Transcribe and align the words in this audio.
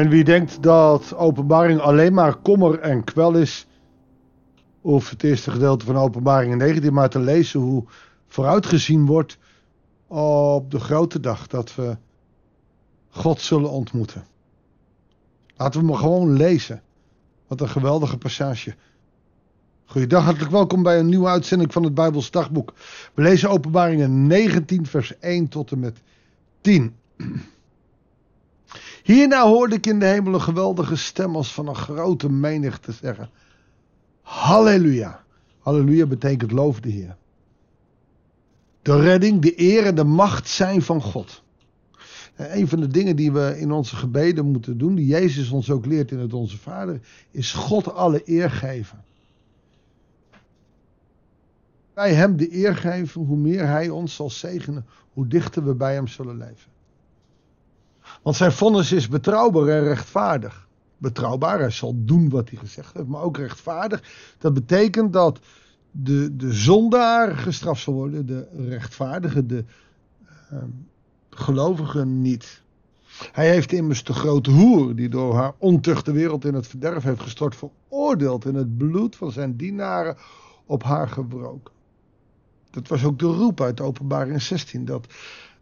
En 0.00 0.08
wie 0.08 0.24
denkt 0.24 0.62
dat 0.62 1.14
openbaring 1.14 1.80
alleen 1.80 2.14
maar 2.14 2.36
kommer 2.36 2.78
en 2.78 3.04
kwel 3.04 3.34
is, 3.34 3.66
hoeft 4.80 5.10
het 5.10 5.22
eerste 5.22 5.50
gedeelte 5.50 5.84
van 5.84 5.96
openbaring 5.96 6.54
19 6.54 6.92
maar 6.92 7.08
te 7.08 7.18
lezen 7.18 7.60
hoe 7.60 7.84
vooruitgezien 8.26 9.06
wordt 9.06 9.38
op 10.06 10.70
de 10.70 10.80
grote 10.80 11.20
dag 11.20 11.46
dat 11.46 11.74
we 11.74 11.96
God 13.08 13.40
zullen 13.40 13.70
ontmoeten. 13.70 14.24
Laten 15.56 15.80
we 15.80 15.86
maar 15.86 15.98
gewoon 15.98 16.32
lezen. 16.32 16.82
Wat 17.46 17.60
een 17.60 17.68
geweldige 17.68 18.18
passage. 18.18 18.74
Goeiedag, 19.84 20.24
hartelijk 20.24 20.52
welkom 20.52 20.82
bij 20.82 20.98
een 20.98 21.08
nieuwe 21.08 21.28
uitzending 21.28 21.72
van 21.72 21.82
het 21.82 21.94
Bijbels 21.94 22.30
Dagboek. 22.30 22.72
We 23.14 23.22
lezen 23.22 23.50
openbaringen 23.50 24.26
19 24.26 24.86
vers 24.86 25.18
1 25.18 25.48
tot 25.48 25.70
en 25.70 25.78
met 25.78 26.02
10. 26.60 26.94
Hierna 29.02 29.46
hoorde 29.46 29.74
ik 29.74 29.86
in 29.86 29.98
de 29.98 30.06
hemel 30.06 30.34
een 30.34 30.40
geweldige 30.40 30.96
stem 30.96 31.36
als 31.36 31.52
van 31.52 31.68
een 31.68 31.74
grote 31.74 32.30
menigte 32.30 32.92
zeggen. 32.92 33.30
Halleluja. 34.22 35.24
Halleluja 35.58 36.06
betekent 36.06 36.50
loof 36.50 36.80
de 36.80 36.90
Heer. 36.90 37.16
De 38.82 39.00
redding, 39.00 39.42
de 39.42 39.60
eer 39.60 39.86
en 39.86 39.94
de 39.94 40.04
macht 40.04 40.48
zijn 40.48 40.82
van 40.82 41.02
God. 41.02 41.42
En 42.34 42.58
een 42.58 42.68
van 42.68 42.80
de 42.80 42.86
dingen 42.86 43.16
die 43.16 43.32
we 43.32 43.58
in 43.58 43.70
onze 43.70 43.96
gebeden 43.96 44.50
moeten 44.50 44.78
doen, 44.78 44.94
die 44.94 45.06
Jezus 45.06 45.50
ons 45.50 45.70
ook 45.70 45.86
leert 45.86 46.10
in 46.10 46.18
het 46.18 46.32
Onze 46.32 46.58
Vader, 46.58 47.00
is 47.30 47.52
God 47.52 47.94
alle 47.94 48.22
eer 48.24 48.50
geven. 48.50 49.04
Wij 51.94 52.14
Hem 52.14 52.36
de 52.36 52.54
eer 52.56 52.76
geven, 52.76 53.24
hoe 53.24 53.36
meer 53.36 53.66
Hij 53.66 53.88
ons 53.88 54.14
zal 54.14 54.30
zegenen, 54.30 54.86
hoe 55.12 55.26
dichter 55.26 55.64
we 55.64 55.74
bij 55.74 55.94
Hem 55.94 56.06
zullen 56.06 56.36
leven. 56.36 56.70
Want 58.22 58.36
zijn 58.36 58.52
vonnis 58.52 58.92
is 58.92 59.08
betrouwbaar 59.08 59.68
en 59.68 59.82
rechtvaardig. 59.82 60.68
Betrouwbaar, 60.98 61.58
hij 61.58 61.70
zal 61.70 61.94
doen 61.96 62.28
wat 62.28 62.48
hij 62.48 62.58
gezegd 62.58 62.94
heeft, 62.94 63.08
maar 63.08 63.22
ook 63.22 63.36
rechtvaardig. 63.36 64.02
Dat 64.38 64.54
betekent 64.54 65.12
dat 65.12 65.40
de, 65.90 66.36
de 66.36 66.52
zondaar 66.52 67.36
gestraft 67.36 67.82
zal 67.82 67.94
worden, 67.94 68.26
de 68.26 68.48
rechtvaardige, 68.68 69.46
de 69.46 69.64
uh, 70.52 70.58
gelovige 71.30 72.04
niet. 72.04 72.62
Hij 73.32 73.50
heeft 73.50 73.72
immers 73.72 74.04
de 74.04 74.12
grote 74.12 74.50
hoer, 74.50 74.94
die 74.96 75.08
door 75.08 75.34
haar 75.34 75.52
ontucht 75.58 76.04
de 76.04 76.12
wereld 76.12 76.44
in 76.44 76.54
het 76.54 76.66
verderf 76.66 77.02
heeft 77.02 77.20
gestort, 77.20 77.56
veroordeeld 77.56 78.44
en 78.44 78.54
het 78.54 78.76
bloed 78.76 79.16
van 79.16 79.32
zijn 79.32 79.56
dienaren 79.56 80.16
op 80.66 80.82
haar 80.82 81.08
gebroken. 81.08 81.74
Dat 82.70 82.88
was 82.88 83.04
ook 83.04 83.18
de 83.18 83.26
roep 83.26 83.60
uit 83.60 83.80
openbaring 83.80 84.42
16, 84.42 84.84
dat 84.84 85.06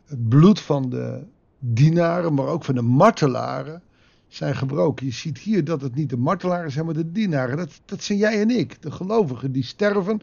het 0.07 0.29
bloed 0.29 0.61
van 0.61 0.91
de 0.91 1.23
dienaren, 1.59 2.35
maar 2.35 2.47
ook 2.47 2.65
van 2.65 2.75
de 2.75 2.83
martelaren 2.83 3.83
zijn 4.29 4.57
gebroken. 4.57 5.07
Je 5.07 5.13
ziet 5.13 5.39
hier 5.39 5.65
dat 5.65 5.81
het 5.81 5.95
niet 5.95 6.11
de 6.11 6.17
martelaren 6.17 6.71
zijn, 6.71 6.85
maar 6.85 6.95
de 6.95 7.13
dienaren. 7.13 7.57
Dat, 7.57 7.81
dat 7.85 8.03
zijn 8.03 8.19
jij 8.19 8.41
en 8.41 8.51
ik, 8.51 8.83
de 8.83 8.91
gelovigen, 8.91 9.53
die 9.53 9.65
sterven 9.65 10.21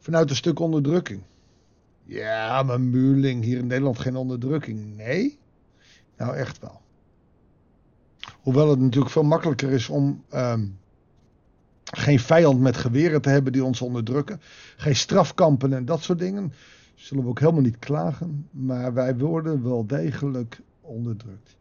vanuit 0.00 0.30
een 0.30 0.36
stuk 0.36 0.58
onderdrukking. 0.58 1.22
Ja, 2.04 2.62
maar 2.62 2.80
Muurling, 2.80 3.44
hier 3.44 3.58
in 3.58 3.66
Nederland 3.66 3.98
geen 3.98 4.16
onderdrukking. 4.16 4.96
Nee? 4.96 5.38
Nou, 6.16 6.36
echt 6.36 6.58
wel. 6.60 6.80
Hoewel 8.40 8.70
het 8.70 8.78
natuurlijk 8.78 9.12
veel 9.12 9.22
makkelijker 9.22 9.70
is 9.70 9.88
om 9.88 10.24
um, 10.34 10.78
geen 11.84 12.20
vijand 12.20 12.60
met 12.60 12.76
geweren 12.76 13.22
te 13.22 13.28
hebben 13.28 13.52
die 13.52 13.64
ons 13.64 13.80
onderdrukken. 13.80 14.40
Geen 14.76 14.96
strafkampen 14.96 15.72
en 15.72 15.84
dat 15.84 16.02
soort 16.02 16.18
dingen. 16.18 16.52
Zullen 16.94 17.24
we 17.24 17.30
ook 17.30 17.38
helemaal 17.38 17.62
niet 17.62 17.78
klagen. 17.78 18.48
Maar 18.50 18.94
wij 18.94 19.16
worden 19.16 19.62
wel 19.62 19.86
degelijk 19.86 20.60
onderdrukt. 20.88 21.56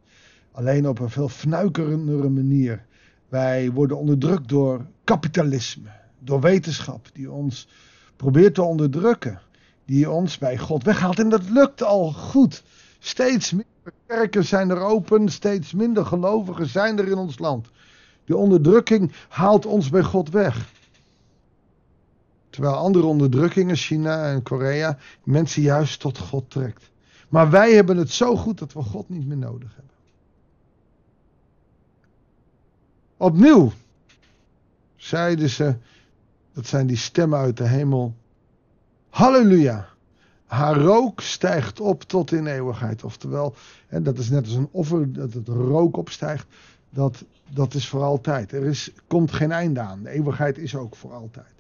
Alleen 0.52 0.88
op 0.88 1.00
een 1.00 1.10
veel 1.10 1.30
fnuikerendere 1.30 2.30
manier. 2.30 2.86
Wij 3.30 3.72
worden 3.72 3.98
onderdrukt 3.98 4.50
door 4.50 4.86
kapitalisme, 5.04 5.90
door 6.20 6.42
wetenschap, 6.42 7.10
die 7.14 7.32
ons 7.32 7.68
probeert 8.16 8.56
te 8.56 8.62
onderdrukken, 8.62 9.42
die 9.86 10.10
ons 10.10 10.38
bij 10.38 10.58
God 10.58 10.84
weghaalt. 10.84 11.20
En 11.20 11.30
dat 11.30 11.50
lukt 11.50 11.84
al 11.84 12.12
goed. 12.12 12.64
Steeds 13.00 13.52
meer 13.52 13.66
kerken 14.06 14.46
zijn 14.46 14.70
er 14.70 14.80
open, 14.80 15.30
steeds 15.30 15.74
minder 15.74 16.06
gelovigen 16.06 16.68
zijn 16.68 16.98
er 16.98 17.08
in 17.08 17.18
ons 17.18 17.40
land. 17.40 17.68
De 18.26 18.38
onderdrukking 18.38 19.12
haalt 19.28 19.66
ons 19.66 19.90
bij 19.90 20.04
God 20.04 20.30
weg. 20.30 20.70
Terwijl 22.50 22.76
andere 22.76 23.06
onderdrukkingen, 23.06 23.76
China 23.76 24.32
en 24.32 24.44
Korea, 24.44 24.98
mensen 25.24 25.62
juist 25.62 26.00
tot 26.00 26.18
God 26.18 26.50
trekt. 26.50 26.90
Maar 27.28 27.50
wij 27.50 27.74
hebben 27.74 27.98
het 27.98 28.12
zo 28.12 28.36
goed 28.36 28.60
dat 28.60 28.74
we 28.74 28.82
God 28.82 29.10
niet 29.10 29.28
meer 29.28 29.38
nodig 29.38 29.76
hebben. 29.76 29.96
Opnieuw 33.18 33.72
zeiden 34.96 35.50
ze, 35.50 35.76
dat 36.54 36.68
zijn 36.68 36.88
die 36.88 36.98
stemmen 36.98 37.40
uit 37.40 37.58
de 37.58 37.68
hemel, 37.68 38.14
halleluja. 39.10 39.88
Haar 40.46 40.78
rook 40.78 41.22
stijgt 41.22 41.80
op 41.80 42.04
tot 42.04 42.32
in 42.32 42.48
eeuwigheid. 42.48 43.04
Oftewel, 43.04 43.56
en 43.88 44.04
dat 44.04 44.18
is 44.18 44.30
net 44.30 44.46
als 44.46 44.54
een 44.54 44.70
offer 44.72 45.14
dat 45.14 45.34
het 45.34 45.48
rook 45.48 45.98
opstijgt. 45.98 46.48
Dat, 46.90 47.24
dat 47.50 47.74
is 47.74 47.88
voor 47.88 48.04
altijd. 48.04 48.52
Er 48.52 48.64
is, 48.64 48.92
komt 49.08 49.32
geen 49.32 49.52
einde 49.52 49.80
aan. 49.80 50.04
De 50.04 50.10
eeuwigheid 50.10 50.58
is 50.58 50.76
ook 50.76 50.96
voor 50.96 51.14
altijd. 51.14 51.57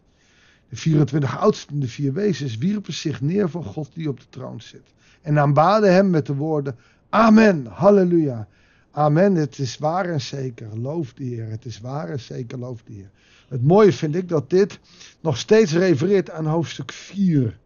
De 0.69 0.75
24 0.75 1.38
oudsten, 1.38 1.79
de 1.79 1.88
vier 1.88 2.13
wezens, 2.13 2.57
wierpen 2.57 2.94
zich 2.94 3.22
neer 3.22 3.50
voor 3.50 3.63
God 3.63 3.89
die 3.94 4.09
op 4.09 4.19
de 4.19 4.25
troon 4.29 4.61
zit. 4.61 4.94
En 5.22 5.39
aanbaden 5.39 5.94
hem 5.94 6.09
met 6.09 6.25
de 6.25 6.35
woorden: 6.35 6.75
Amen, 7.09 7.66
halleluja. 7.66 8.47
Amen, 8.91 9.35
het 9.35 9.59
is 9.59 9.78
waar 9.78 10.05
en 10.05 10.22
zeker. 10.22 10.79
Loof 10.79 11.13
de 11.13 11.23
Heer. 11.23 11.50
Het 11.50 11.66
is 11.66 11.79
waar 11.79 12.09
en 12.09 12.19
zeker. 12.19 12.59
Loof 12.59 12.83
de 12.83 12.94
Heer. 12.94 13.09
Het 13.47 13.63
mooie 13.63 13.94
vind 13.94 14.16
ik 14.16 14.29
dat 14.29 14.50
dit 14.50 14.79
nog 15.22 15.38
steeds 15.38 15.73
refereert 15.73 16.29
aan 16.29 16.45
hoofdstuk 16.45 16.91
4. 16.91 17.59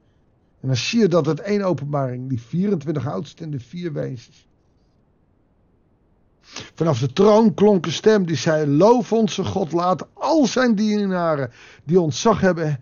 En 0.62 0.68
dan 0.68 0.75
zie 0.75 1.00
je 1.00 1.07
dat 1.07 1.25
het 1.25 1.39
één 1.39 1.62
openbaring, 1.62 2.29
die 2.29 2.41
24 2.41 3.07
oudsten 3.07 3.45
en 3.45 3.51
de 3.51 3.59
vier 3.59 3.94
wezens. 3.94 4.47
Vanaf 6.75 7.00
de 7.00 7.13
troon 7.13 7.53
klonk 7.53 7.85
een 7.85 7.91
stem 7.91 8.25
die 8.25 8.35
zei: 8.35 8.68
Loof 8.68 9.13
onze 9.13 9.44
God, 9.44 9.72
laat 9.72 10.07
al 10.13 10.46
zijn 10.46 10.75
dienaren 10.75 11.52
die 11.84 12.00
ons 12.00 12.22
zag 12.22 12.41
hebben, 12.41 12.79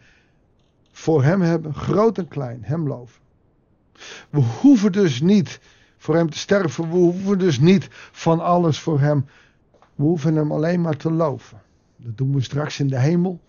voor 0.92 1.24
hem 1.24 1.42
hebben, 1.42 1.74
groot 1.74 2.18
en 2.18 2.28
klein, 2.28 2.60
hem 2.64 2.88
loven. 2.88 3.22
We 4.30 4.42
hoeven 4.62 4.92
dus 4.92 5.22
niet 5.22 5.60
voor 5.98 6.16
hem 6.16 6.30
te 6.30 6.38
sterven. 6.38 6.90
We 6.90 6.96
hoeven 6.96 7.40
dus 7.40 7.60
niet 7.60 7.88
van 8.12 8.40
alles 8.40 8.80
voor 8.80 9.00
hem. 9.00 9.26
We 9.96 10.04
hoeven 10.04 10.36
hem 10.36 10.52
alleen 10.52 10.82
maar 10.82 10.98
te 10.98 11.12
loven. 11.12 11.62
Dat 11.96 12.18
doen 12.18 12.34
we 12.34 12.42
straks 12.42 12.80
in 12.80 12.88
de 12.88 13.00
hemel, 13.00 13.40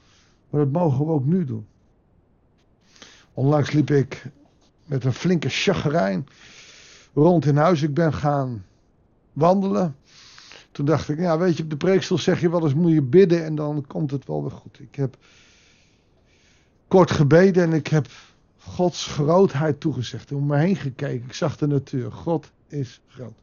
maar 0.50 0.60
dat 0.60 0.72
mogen 0.72 1.06
we 1.06 1.12
ook 1.12 1.24
nu 1.24 1.44
doen. 1.44 1.66
Onlangs 3.34 3.70
liep 3.70 3.90
ik 3.90 4.26
met 4.84 5.04
een 5.04 5.12
flinke 5.12 5.48
chagrijn 5.48 6.26
rond 7.14 7.46
in 7.46 7.56
huis. 7.56 7.82
Ik 7.82 7.94
ben 7.94 8.12
gaan 8.12 8.64
wandelen. 9.32 9.96
Toen 10.72 10.84
dacht 10.86 11.08
ik, 11.08 11.18
ja, 11.18 11.38
weet 11.38 11.56
je, 11.56 11.62
op 11.62 11.70
de 11.70 11.76
preekstoel 11.76 12.18
zeg 12.18 12.40
je 12.40 12.50
wel 12.50 12.62
eens 12.62 12.74
moet 12.74 12.92
je 12.92 13.02
bidden 13.02 13.44
en 13.44 13.54
dan 13.54 13.84
komt 13.86 14.10
het 14.10 14.26
wel 14.26 14.42
weer 14.42 14.50
goed. 14.50 14.80
Ik 14.80 14.94
heb 14.94 15.16
kort 16.88 17.10
gebeden 17.10 17.62
en 17.62 17.72
ik 17.72 17.86
heb 17.86 18.06
Gods 18.58 19.06
grootheid 19.06 19.80
toegezegd. 19.80 20.32
Om 20.32 20.46
me 20.46 20.56
heen 20.56 20.76
gekeken. 20.76 21.26
Ik 21.26 21.32
zag 21.32 21.56
de 21.56 21.66
natuur. 21.66 22.12
God 22.12 22.50
is 22.66 23.00
groot. 23.06 23.42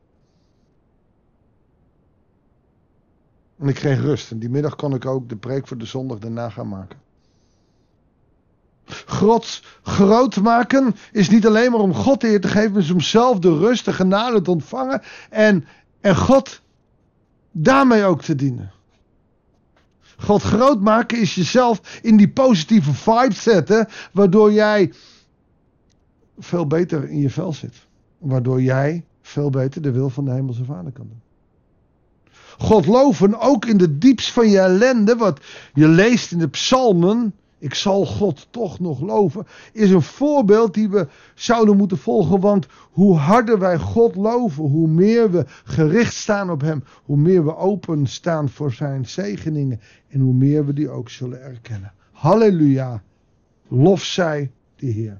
En 3.57 3.67
ik 3.67 3.75
kreeg 3.75 3.99
rust. 3.99 4.31
En 4.31 4.39
die 4.39 4.49
middag 4.49 4.75
kon 4.75 4.95
ik 4.95 5.05
ook 5.05 5.29
de 5.29 5.35
preek 5.35 5.67
voor 5.67 5.77
de 5.77 5.85
zondag 5.85 6.19
daarna 6.19 6.49
gaan 6.49 6.67
maken. 6.67 6.99
God 9.17 9.61
groot 9.83 10.35
maken 10.41 10.95
is 11.11 11.29
niet 11.29 11.45
alleen 11.45 11.71
maar 11.71 11.79
om 11.79 11.93
God 11.93 12.23
eer 12.23 12.41
te 12.41 12.47
geven, 12.47 12.71
maar 12.71 12.91
om 12.91 13.01
zelf 13.01 13.39
de 13.39 13.57
rust, 13.57 13.85
de 13.85 13.93
genade 13.93 14.41
te 14.41 14.51
ontvangen 14.51 15.01
en, 15.29 15.65
en 16.01 16.15
God 16.15 16.61
daarmee 17.51 18.03
ook 18.03 18.21
te 18.21 18.35
dienen. 18.35 18.71
God 20.17 20.41
groot 20.41 20.81
maken 20.81 21.19
is 21.19 21.35
jezelf 21.35 21.99
in 22.01 22.17
die 22.17 22.29
positieve 22.29 22.93
vibe 22.93 23.33
zetten, 23.33 23.87
waardoor 24.11 24.51
jij 24.51 24.93
veel 26.39 26.67
beter 26.67 27.09
in 27.09 27.19
je 27.19 27.29
vel 27.29 27.53
zit. 27.53 27.75
Waardoor 28.17 28.61
jij 28.61 29.05
veel 29.21 29.49
beter 29.49 29.81
de 29.81 29.91
wil 29.91 30.09
van 30.09 30.25
de 30.25 30.31
Hemelse 30.31 30.63
Vader 30.63 30.91
kan 30.91 31.07
doen. 31.07 31.21
God 32.57 32.85
loven 32.85 33.39
ook 33.39 33.65
in 33.65 33.77
de 33.77 33.97
diepst 33.97 34.31
van 34.31 34.49
je 34.49 34.59
ellende, 34.59 35.15
wat 35.15 35.39
je 35.73 35.87
leest 35.87 36.31
in 36.31 36.39
de 36.39 36.47
psalmen, 36.47 37.33
ik 37.59 37.73
zal 37.73 38.05
God 38.05 38.47
toch 38.49 38.79
nog 38.79 39.01
loven, 39.01 39.47
is 39.73 39.89
een 39.89 40.01
voorbeeld 40.01 40.73
die 40.73 40.89
we 40.89 41.07
zouden 41.35 41.77
moeten 41.77 41.97
volgen. 41.97 42.39
Want 42.39 42.67
hoe 42.91 43.17
harder 43.17 43.59
wij 43.59 43.77
God 43.77 44.15
loven, 44.15 44.63
hoe 44.63 44.87
meer 44.87 45.31
we 45.31 45.45
gericht 45.63 46.13
staan 46.13 46.49
op 46.49 46.61
Hem, 46.61 46.83
hoe 47.03 47.17
meer 47.17 47.45
we 47.45 47.55
open 47.55 48.07
staan 48.07 48.49
voor 48.49 48.71
Zijn 48.71 49.05
zegeningen 49.05 49.79
en 50.07 50.19
hoe 50.19 50.33
meer 50.33 50.65
we 50.65 50.73
die 50.73 50.89
ook 50.89 51.09
zullen 51.09 51.41
erkennen. 51.41 51.93
Halleluja, 52.11 53.03
lof 53.67 54.03
zij 54.03 54.51
de 54.75 54.85
Heer. 54.85 55.19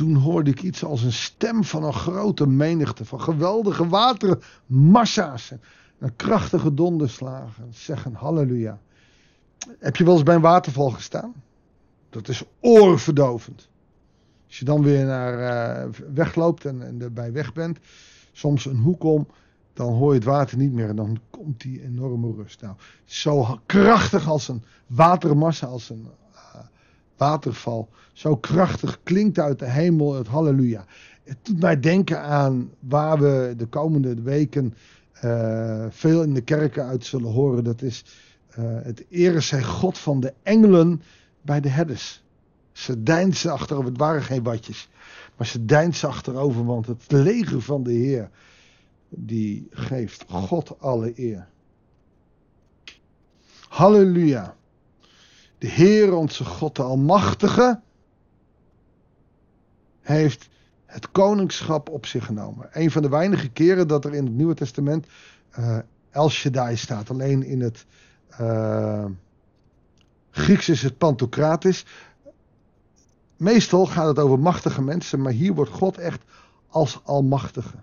toen 0.00 0.14
hoorde 0.14 0.50
ik 0.50 0.62
iets 0.62 0.84
als 0.84 1.02
een 1.02 1.12
stem 1.12 1.64
van 1.64 1.84
een 1.84 1.92
grote 1.92 2.46
menigte, 2.46 3.04
van 3.04 3.20
geweldige 3.20 3.88
watermassa's 3.88 5.50
en, 5.50 5.60
en 5.98 6.16
krachtige 6.16 6.74
donderslagen. 6.74 7.68
Zeggen 7.70 8.14
halleluja. 8.14 8.80
Heb 9.78 9.96
je 9.96 10.04
wel 10.04 10.14
eens 10.14 10.22
bij 10.22 10.34
een 10.34 10.40
waterval 10.40 10.90
gestaan? 10.90 11.34
Dat 12.10 12.28
is 12.28 12.44
oorverdovend. 12.60 13.68
Als 14.46 14.58
je 14.58 14.64
dan 14.64 14.82
weer 14.82 15.04
naar 15.04 15.84
uh, 15.84 15.92
wegloopt 16.14 16.64
en, 16.64 16.82
en 16.82 17.02
erbij 17.02 17.32
weg 17.32 17.52
bent, 17.52 17.78
soms 18.32 18.64
een 18.64 18.76
hoek 18.76 19.04
om, 19.04 19.26
dan 19.72 19.92
hoor 19.92 20.08
je 20.08 20.18
het 20.18 20.28
water 20.28 20.58
niet 20.58 20.72
meer 20.72 20.88
en 20.88 20.96
dan 20.96 21.18
komt 21.30 21.60
die 21.60 21.82
enorme 21.82 22.32
rust. 22.36 22.60
Nou, 22.60 22.74
zo 23.04 23.58
krachtig 23.66 24.28
als 24.28 24.48
een 24.48 24.62
watermassa, 24.86 25.66
als 25.66 25.90
een 25.90 26.06
uh, 26.34 26.60
waterval, 27.16 27.88
zo 28.12 28.36
krachtig 28.36 29.00
klinkt 29.02 29.38
uit 29.38 29.58
de 29.58 29.70
hemel 29.70 30.14
het 30.14 30.26
halleluja. 30.26 30.84
Het 31.24 31.38
doet 31.42 31.60
mij 31.60 31.80
denken 31.80 32.22
aan 32.22 32.70
waar 32.78 33.18
we 33.18 33.54
de 33.56 33.66
komende 33.66 34.22
weken 34.22 34.74
uh, 35.24 35.86
veel 35.90 36.22
in 36.22 36.34
de 36.34 36.40
kerken 36.40 36.84
uit 36.84 37.04
zullen 37.04 37.32
horen. 37.32 37.64
Dat 37.64 37.82
is 37.82 38.04
het 38.82 39.04
ere 39.08 39.40
zij 39.40 39.62
God 39.62 39.98
van 39.98 40.20
de 40.20 40.34
engelen 40.42 41.02
bij 41.42 41.60
de 41.60 41.68
herders. 41.68 42.22
Ze 42.72 43.02
deinzen 43.02 43.52
achterover, 43.52 43.88
het 43.88 43.98
waren 43.98 44.22
geen 44.22 44.42
watjes. 44.42 44.88
Maar 45.36 45.46
ze 45.46 45.64
deinzen 45.64 46.08
achterover, 46.08 46.64
want 46.64 46.86
het 46.86 47.12
leger 47.12 47.62
van 47.62 47.82
de 47.82 47.92
Heer, 47.92 48.30
die 49.08 49.68
geeft 49.70 50.24
God 50.28 50.80
alle 50.80 51.12
eer. 51.16 51.48
Halleluja. 53.68 54.56
De 55.58 55.66
Heer, 55.66 56.14
onze 56.14 56.44
God, 56.44 56.76
de 56.76 56.82
Almachtige, 56.82 57.80
heeft 60.00 60.48
het 60.86 61.10
koningschap 61.10 61.88
op 61.88 62.06
zich 62.06 62.24
genomen. 62.24 62.68
Een 62.72 62.90
van 62.90 63.02
de 63.02 63.08
weinige 63.08 63.50
keren 63.50 63.88
dat 63.88 64.04
er 64.04 64.14
in 64.14 64.24
het 64.24 64.34
Nieuwe 64.34 64.54
Testament 64.54 65.06
uh, 65.58 65.78
El 66.10 66.30
Shaddai 66.30 66.76
staat. 66.76 67.10
Alleen 67.10 67.42
in 67.42 67.60
het 67.60 67.86
uh, 68.40 69.04
Grieks 70.30 70.68
is 70.68 70.82
het 70.82 70.98
Pantocratis. 70.98 71.84
Meestal 73.36 73.86
gaat 73.86 74.06
het 74.06 74.18
over 74.18 74.38
machtige 74.38 74.82
mensen, 74.82 75.22
maar 75.22 75.32
hier 75.32 75.54
wordt 75.54 75.70
God 75.70 75.98
echt 75.98 76.22
als 76.68 77.00
almachtige. 77.04 77.74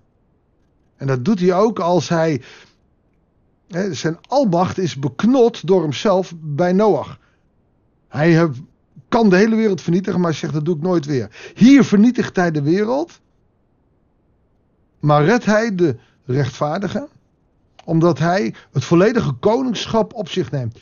En 0.96 1.08
dat 1.08 1.26
doet 1.26 1.40
hij 1.40 1.54
ook 1.54 1.80
als 1.80 2.10
hij. 2.10 2.42
Hè, 3.68 3.94
zijn 3.94 4.18
almacht 4.28 4.78
is 4.78 5.00
beknot 5.00 5.68
door 5.68 5.82
hemzelf 5.82 6.34
bij 6.38 6.74
Noach. 6.74 7.20
Hij 8.08 8.52
kan 9.08 9.30
de 9.30 9.36
hele 9.36 9.56
wereld 9.56 9.82
vernietigen, 9.82 10.20
maar 10.20 10.30
hij 10.30 10.40
zegt 10.40 10.54
dat 10.54 10.66
doe 10.66 10.76
ik 10.76 10.82
nooit 10.82 11.06
weer. 11.06 11.52
Hier 11.56 11.84
vernietigt 11.84 12.36
hij 12.36 12.52
de 12.52 12.62
wereld, 12.62 13.20
maar 15.00 15.26
redt 15.26 15.46
hij 15.46 15.76
de 15.76 15.98
rechtvaardigen, 16.26 17.08
omdat 17.88 18.20
hij 18.20 18.54
het 18.72 18.84
volledige 18.84 19.32
koningschap 19.32 20.14
op 20.14 20.30
zich 20.30 20.52
neemt. 20.52 20.80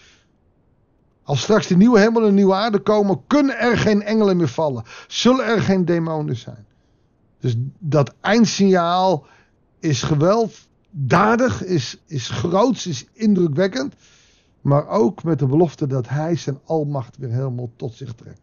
Als 1.23 1.41
straks 1.41 1.67
de 1.67 1.77
nieuwe 1.77 1.99
hemel 1.99 2.21
en 2.21 2.27
de 2.27 2.33
nieuwe 2.33 2.53
aarde 2.53 2.79
komen, 2.79 3.21
kunnen 3.27 3.59
er 3.59 3.77
geen 3.77 4.03
engelen 4.03 4.37
meer 4.37 4.47
vallen. 4.47 4.83
Zullen 5.07 5.45
er 5.45 5.61
geen 5.61 5.85
demonen 5.85 6.35
zijn. 6.35 6.65
Dus 7.39 7.55
dat 7.79 8.13
eindsignaal 8.21 9.25
is 9.79 10.03
gewelddadig, 10.03 11.63
is, 11.63 11.97
is 12.07 12.29
groots, 12.29 12.87
is 12.87 13.05
indrukwekkend. 13.13 13.95
Maar 14.61 14.87
ook 14.87 15.23
met 15.23 15.39
de 15.39 15.47
belofte 15.47 15.87
dat 15.87 16.09
hij 16.09 16.35
zijn 16.35 16.59
almacht 16.65 17.17
weer 17.17 17.31
helemaal 17.31 17.71
tot 17.75 17.93
zich 17.93 18.13
trekt. 18.13 18.41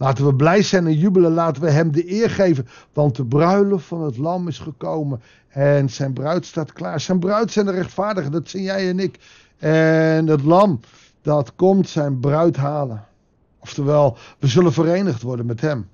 Laten 0.00 0.26
we 0.26 0.34
blij 0.34 0.62
zijn 0.62 0.86
en 0.86 0.98
jubelen. 0.98 1.32
Laten 1.32 1.62
we 1.62 1.70
hem 1.70 1.92
de 1.92 2.12
eer 2.12 2.30
geven. 2.30 2.68
Want 2.92 3.16
de 3.16 3.24
bruiloft 3.24 3.86
van 3.86 4.02
het 4.02 4.16
lam 4.16 4.48
is 4.48 4.58
gekomen. 4.58 5.22
En 5.48 5.90
zijn 5.90 6.12
bruid 6.12 6.46
staat 6.46 6.72
klaar. 6.72 7.00
Zijn 7.00 7.18
bruid 7.18 7.52
zijn 7.52 7.66
de 7.66 7.72
rechtvaardigen. 7.72 8.32
Dat 8.32 8.48
zijn 8.48 8.62
jij 8.62 8.88
en 8.88 8.98
ik. 8.98 9.18
En 9.58 10.26
het 10.26 10.42
lam 10.42 10.80
dat 11.22 11.54
komt 11.54 11.88
zijn 11.88 12.20
bruid 12.20 12.56
halen. 12.56 13.04
Oftewel, 13.58 14.16
we 14.38 14.46
zullen 14.46 14.72
verenigd 14.72 15.22
worden 15.22 15.46
met 15.46 15.60
hem. 15.60 15.88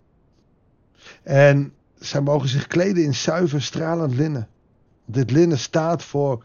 En 1.23 1.73
zij 1.99 2.21
mogen 2.21 2.49
zich 2.49 2.67
kleden 2.67 3.05
in 3.05 3.15
zuiver 3.15 3.63
stralend 3.63 4.15
linnen. 4.15 4.49
Dit 5.05 5.31
linnen 5.31 5.59
staat 5.59 6.03
voor 6.03 6.45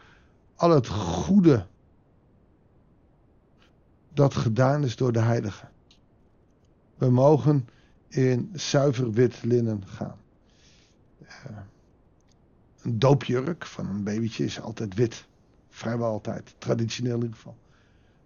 al 0.56 0.70
het 0.70 0.88
goede 0.88 1.66
dat 4.14 4.36
gedaan 4.36 4.84
is 4.84 4.96
door 4.96 5.12
de 5.12 5.22
heilige. 5.22 5.66
We 7.02 7.10
mogen 7.10 7.68
in 8.08 8.50
zuiver 8.54 9.12
wit 9.12 9.44
linnen 9.44 9.84
gaan. 9.88 10.18
Uh, 11.22 11.58
een 12.82 13.00
doopjurk 13.00 13.66
van 13.66 13.88
een 13.88 14.04
babytje 14.04 14.44
is 14.44 14.62
altijd 14.62 14.94
wit. 14.94 15.26
Vrijwel 15.70 16.08
altijd. 16.08 16.56
Traditioneel 16.58 17.16
in 17.16 17.22
ieder 17.22 17.36
geval 17.36 17.58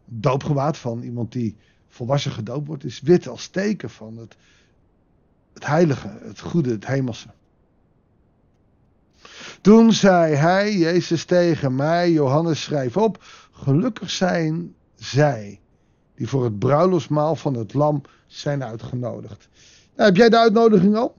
doopgewaad 0.05 0.77
van 0.77 1.01
iemand 1.01 1.31
die 1.31 1.55
volwassen 1.87 2.31
gedoopt 2.31 2.67
wordt, 2.67 2.83
is 2.83 3.01
wit 3.01 3.27
als 3.27 3.47
teken 3.47 3.89
van 3.89 4.17
het, 4.17 4.35
het 5.53 5.65
heilige, 5.65 6.17
het 6.21 6.39
goede, 6.39 6.71
het 6.71 6.87
hemelse. 6.87 7.27
Toen 9.61 9.93
zei 9.93 10.33
hij, 10.33 10.77
Jezus 10.77 11.25
tegen 11.25 11.75
mij, 11.75 12.11
Johannes 12.11 12.63
schrijf 12.63 12.97
op, 12.97 13.23
gelukkig 13.51 14.09
zijn 14.09 14.75
zij 14.95 15.59
die 16.15 16.27
voor 16.27 16.43
het 16.43 16.59
bruiloftsmaal 16.59 17.35
van 17.35 17.53
het 17.53 17.73
lam 17.73 18.01
zijn 18.27 18.63
uitgenodigd. 18.63 19.47
Nou, 19.95 20.09
heb 20.09 20.17
jij 20.17 20.29
de 20.29 20.37
uitnodiging 20.39 20.95
al? 20.95 21.15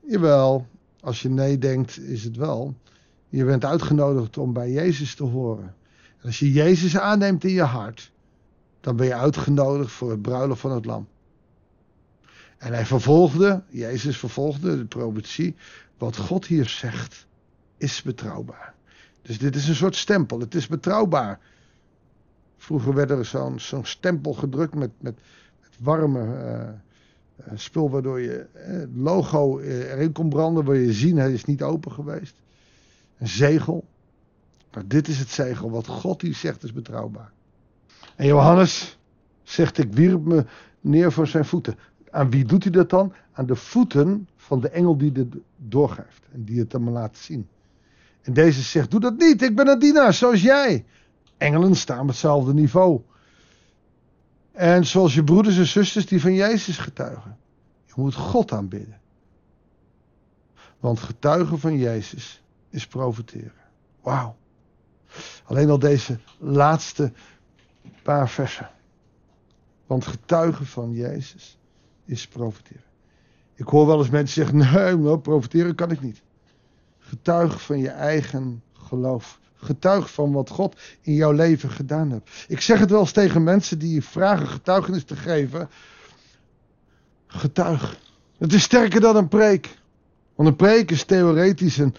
Jawel, 0.00 0.66
als 1.00 1.22
je 1.22 1.28
nee 1.28 1.58
denkt 1.58 1.98
is 1.98 2.24
het 2.24 2.36
wel. 2.36 2.74
Je 3.28 3.44
bent 3.44 3.64
uitgenodigd 3.64 4.38
om 4.38 4.52
bij 4.52 4.70
Jezus 4.70 5.14
te 5.14 5.24
horen. 5.24 5.74
Als 6.22 6.38
je 6.38 6.52
Jezus 6.52 6.98
aanneemt 6.98 7.44
in 7.44 7.52
je 7.52 7.62
hart, 7.62 8.12
dan 8.80 8.96
ben 8.96 9.06
je 9.06 9.14
uitgenodigd 9.14 9.92
voor 9.92 10.10
het 10.10 10.22
bruiloft 10.22 10.60
van 10.60 10.72
het 10.72 10.84
lam. 10.84 11.08
En 12.58 12.72
hij 12.72 12.86
vervolgde, 12.86 13.62
Jezus 13.68 14.18
vervolgde 14.18 14.76
de 14.76 14.84
profetie, 14.84 15.56
wat 15.98 16.16
God 16.16 16.46
hier 16.46 16.68
zegt 16.68 17.26
is 17.76 18.02
betrouwbaar. 18.02 18.74
Dus 19.22 19.38
dit 19.38 19.56
is 19.56 19.68
een 19.68 19.74
soort 19.74 19.96
stempel, 19.96 20.40
het 20.40 20.54
is 20.54 20.66
betrouwbaar. 20.66 21.40
Vroeger 22.64 22.94
werd 22.94 23.10
er 23.10 23.24
zo'n 23.56 23.84
stempel 23.84 24.32
gedrukt 24.32 24.74
met, 24.74 24.90
met, 24.98 25.18
warme 25.78 26.20
uh, 27.38 27.52
spul, 27.54 27.90
waardoor 27.90 28.20
je 28.20 28.46
het 28.52 28.88
logo 28.94 29.58
erin 29.58 30.12
kon 30.12 30.28
branden, 30.28 30.64
waar 30.64 30.76
je 30.76 30.92
zien, 30.92 31.16
hij 31.16 31.32
is 31.32 31.44
niet 31.44 31.62
open 31.62 31.92
geweest. 31.92 32.34
Een 33.18 33.28
zegel. 33.28 33.84
Maar 34.72 34.88
dit 34.88 35.08
is 35.08 35.18
het 35.18 35.28
zegel. 35.28 35.70
Wat 35.70 35.86
God 35.86 36.22
hier 36.22 36.34
zegt 36.34 36.62
is 36.62 36.72
betrouwbaar. 36.72 37.32
En 38.16 38.26
Johannes 38.26 38.98
zegt: 39.42 39.78
Ik 39.78 39.92
wierp 39.92 40.24
me 40.24 40.44
neer 40.80 41.12
voor 41.12 41.26
zijn 41.26 41.44
voeten. 41.44 41.78
Aan 42.10 42.30
wie 42.30 42.44
doet 42.44 42.62
hij 42.62 42.72
dat 42.72 42.90
dan? 42.90 43.12
Aan 43.32 43.46
de 43.46 43.56
voeten 43.56 44.28
van 44.36 44.60
de 44.60 44.68
engel 44.68 44.96
die 44.96 45.12
dit 45.12 45.34
doorgeeft. 45.56 46.22
En 46.32 46.44
die 46.44 46.58
het 46.58 46.72
hem 46.72 46.88
laat 46.88 47.16
zien. 47.16 47.48
En 48.22 48.32
deze 48.32 48.62
zegt: 48.62 48.90
Doe 48.90 49.00
dat 49.00 49.18
niet. 49.18 49.42
Ik 49.42 49.56
ben 49.56 49.68
een 49.68 49.78
dienaar 49.78 50.14
zoals 50.14 50.42
jij. 50.42 50.84
Engelen 51.44 51.76
staan 51.76 52.00
op 52.00 52.08
hetzelfde 52.08 52.54
niveau. 52.54 53.00
En 54.52 54.86
zoals 54.86 55.14
je 55.14 55.24
broeders 55.24 55.56
en 55.56 55.66
zusters 55.66 56.06
die 56.06 56.20
van 56.20 56.34
Jezus 56.34 56.78
getuigen. 56.78 57.38
Je 57.86 57.92
moet 57.96 58.14
God 58.14 58.52
aanbidden. 58.52 59.00
Want 60.80 61.00
getuigen 61.00 61.58
van 61.58 61.78
Jezus 61.78 62.42
is 62.70 62.86
profiteren. 62.86 63.62
Wauw. 64.02 64.36
Alleen 65.44 65.70
al 65.70 65.78
deze 65.78 66.18
laatste 66.38 67.12
paar 68.02 68.28
versen. 68.28 68.70
Want 69.86 70.06
getuigen 70.06 70.66
van 70.66 70.92
Jezus 70.92 71.58
is 72.04 72.28
profiteren. 72.28 72.82
Ik 73.54 73.66
hoor 73.66 73.86
wel 73.86 73.98
eens 73.98 74.10
mensen 74.10 74.44
zeggen: 74.44 74.72
nee, 74.72 74.96
maar 74.96 75.18
profiteren 75.18 75.74
kan 75.74 75.90
ik 75.90 76.00
niet. 76.00 76.22
Getuig 76.98 77.62
van 77.62 77.78
je 77.78 77.90
eigen 77.90 78.62
geloof. 78.72 79.40
Getuig 79.64 80.12
van 80.12 80.32
wat 80.32 80.50
God 80.50 80.80
in 81.00 81.12
jouw 81.12 81.32
leven 81.32 81.70
gedaan 81.70 82.10
heeft. 82.10 82.44
Ik 82.48 82.60
zeg 82.60 82.78
het 82.78 82.90
wel 82.90 83.00
eens 83.00 83.12
tegen 83.12 83.42
mensen 83.42 83.78
die 83.78 84.04
vragen 84.04 84.46
getuigenis 84.46 85.04
te 85.04 85.16
geven. 85.16 85.68
Getuig. 87.26 87.98
Het 88.38 88.52
is 88.52 88.62
sterker 88.62 89.00
dan 89.00 89.16
een 89.16 89.28
preek. 89.28 89.78
Want 90.34 90.48
een 90.48 90.56
preek 90.56 90.90
is 90.90 91.04
theoretisch 91.04 91.78
en 91.78 91.94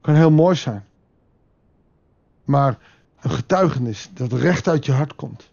kan 0.00 0.14
heel 0.14 0.30
mooi 0.30 0.56
zijn. 0.56 0.84
Maar 2.44 2.78
een 3.20 3.30
getuigenis 3.30 4.10
dat 4.14 4.32
recht 4.32 4.68
uit 4.68 4.86
je 4.86 4.92
hart 4.92 5.14
komt, 5.14 5.50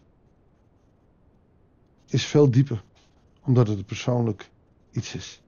is 2.06 2.24
veel 2.24 2.50
dieper, 2.50 2.82
omdat 3.44 3.68
het 3.68 3.86
persoonlijk 3.86 4.50
iets 4.92 5.14
is. 5.14 5.42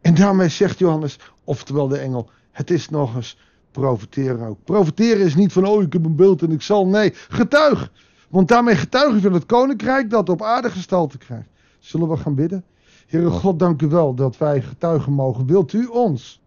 En 0.00 0.14
daarmee 0.14 0.48
zegt 0.48 0.78
Johannes, 0.78 1.18
oftewel 1.44 1.88
de 1.88 1.98
engel, 1.98 2.30
het 2.50 2.70
is 2.70 2.88
nog 2.88 3.14
eens 3.14 3.38
profiteren 3.74 4.46
ook. 4.46 4.58
Profiteren 4.64 5.24
is 5.24 5.34
niet 5.34 5.52
van, 5.52 5.66
oh 5.66 5.82
ik 5.82 5.92
heb 5.92 6.04
een 6.04 6.16
beeld 6.16 6.42
en 6.42 6.50
ik 6.50 6.62
zal, 6.62 6.86
nee, 6.86 7.12
getuig. 7.28 7.92
Want 8.28 8.48
daarmee 8.48 8.76
getuig 8.76 9.14
je 9.14 9.20
van 9.20 9.32
het 9.32 9.46
koninkrijk 9.46 10.10
dat 10.10 10.28
op 10.28 10.42
aarde 10.42 10.70
gestalte 10.70 11.18
krijgt. 11.18 11.48
Zullen 11.78 12.08
we 12.08 12.16
gaan 12.16 12.34
bidden? 12.34 12.64
Heere 13.06 13.30
God, 13.30 13.58
dank 13.58 13.82
u 13.82 13.86
wel 13.88 14.14
dat 14.14 14.38
wij 14.38 14.62
getuigen 14.62 15.12
mogen. 15.12 15.46
Wilt 15.46 15.72
u 15.72 15.86
ons 15.86 16.42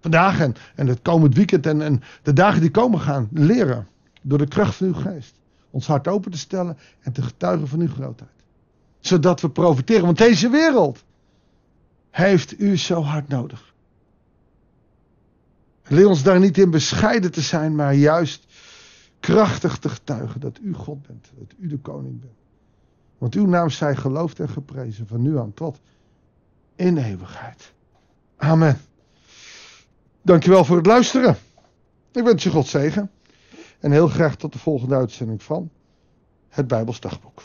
vandaag 0.00 0.40
en, 0.40 0.54
en 0.74 0.86
het 0.86 1.02
komend 1.02 1.34
weekend 1.34 1.66
en, 1.66 1.82
en 1.82 2.02
de 2.22 2.32
dagen 2.32 2.60
die 2.60 2.70
komen 2.70 3.00
gaan 3.00 3.28
leren 3.32 3.88
door 4.22 4.38
de 4.38 4.48
kracht 4.48 4.74
van 4.74 4.86
uw 4.86 4.94
geest 4.94 5.38
ons 5.70 5.86
hart 5.86 6.08
open 6.08 6.30
te 6.30 6.38
stellen 6.38 6.78
en 7.00 7.12
te 7.12 7.22
getuigen 7.22 7.68
van 7.68 7.80
uw 7.80 7.88
grootheid. 7.88 8.30
Zodat 9.00 9.40
we 9.40 9.50
profiteren, 9.50 10.04
want 10.04 10.18
deze 10.18 10.48
wereld 10.48 11.04
heeft 12.10 12.60
u 12.60 12.76
zo 12.76 13.02
hard 13.02 13.28
nodig. 13.28 13.69
Leer 15.90 16.08
ons 16.08 16.22
daar 16.22 16.40
niet 16.40 16.58
in 16.58 16.70
bescheiden 16.70 17.32
te 17.32 17.40
zijn, 17.40 17.74
maar 17.74 17.94
juist 17.94 18.46
krachtig 19.20 19.78
te 19.78 19.88
getuigen 19.88 20.40
dat 20.40 20.58
u 20.62 20.74
God 20.74 21.06
bent, 21.06 21.30
dat 21.38 21.54
u 21.58 21.66
de 21.66 21.78
koning 21.78 22.20
bent. 22.20 22.32
Want 23.18 23.34
uw 23.34 23.46
naam 23.46 23.70
zij 23.70 23.96
geloofd 23.96 24.40
en 24.40 24.48
geprezen 24.48 25.06
van 25.06 25.22
nu 25.22 25.38
aan 25.38 25.54
tot 25.54 25.80
in 26.76 26.96
eeuwigheid. 26.96 27.72
Amen. 28.36 28.80
Dankjewel 30.22 30.64
voor 30.64 30.76
het 30.76 30.86
luisteren. 30.86 31.36
Ik 32.12 32.24
wens 32.24 32.42
je 32.42 32.50
God 32.50 32.66
zegen. 32.66 33.10
En 33.80 33.92
heel 33.92 34.08
graag 34.08 34.36
tot 34.36 34.52
de 34.52 34.58
volgende 34.58 34.94
uitzending 34.94 35.42
van 35.42 35.70
het 36.48 36.66
Bijbels 36.66 37.00
Dagboek. 37.00 37.42